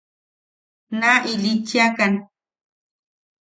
[0.99, 2.13] Naa ilitchiakan.